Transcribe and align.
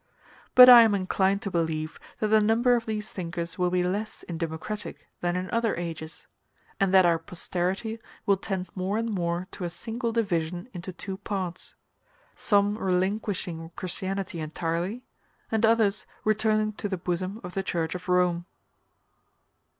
But 0.55 0.67
I 0.67 0.81
am 0.81 0.95
inclined 0.95 1.43
to 1.43 1.51
believe 1.51 1.99
that 2.19 2.29
the 2.29 2.41
number 2.41 2.75
of 2.75 2.87
these 2.87 3.11
thinkers 3.11 3.59
will 3.59 3.69
be 3.69 3.83
less 3.83 4.23
in 4.23 4.39
democratic 4.39 5.07
than 5.19 5.35
in 5.35 5.47
other 5.51 5.75
ages; 5.75 6.25
and 6.79 6.91
that 6.91 7.05
our 7.05 7.19
posterity 7.19 7.99
will 8.25 8.37
tend 8.37 8.69
more 8.75 8.97
and 8.97 9.11
more 9.11 9.47
to 9.51 9.63
a 9.63 9.69
single 9.69 10.11
division 10.11 10.67
into 10.73 10.91
two 10.91 11.17
parts 11.17 11.75
some 12.35 12.79
relinquishing 12.79 13.69
Christianity 13.75 14.39
entirely, 14.39 15.03
and 15.51 15.63
others 15.67 16.07
returning 16.23 16.73
to 16.73 16.89
the 16.89 16.97
bosom 16.97 17.39
of 17.43 17.53
the 17.53 17.61
Church 17.61 17.93
of 17.93 18.09
Rome. 18.09 18.47